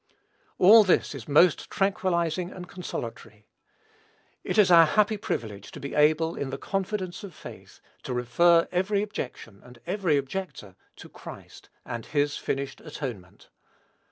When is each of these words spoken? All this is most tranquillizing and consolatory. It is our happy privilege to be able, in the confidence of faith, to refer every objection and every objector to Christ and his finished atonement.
All 0.57 0.83
this 0.83 1.13
is 1.13 1.27
most 1.27 1.69
tranquillizing 1.69 2.49
and 2.49 2.67
consolatory. 2.67 3.45
It 4.43 4.57
is 4.57 4.71
our 4.71 4.87
happy 4.87 5.15
privilege 5.15 5.69
to 5.73 5.79
be 5.79 5.93
able, 5.93 6.33
in 6.33 6.49
the 6.49 6.57
confidence 6.57 7.23
of 7.23 7.35
faith, 7.35 7.81
to 8.01 8.13
refer 8.15 8.67
every 8.71 9.03
objection 9.03 9.61
and 9.63 9.77
every 9.85 10.17
objector 10.17 10.75
to 10.95 11.07
Christ 11.07 11.69
and 11.85 12.07
his 12.07 12.35
finished 12.35 12.81
atonement. 12.81 13.49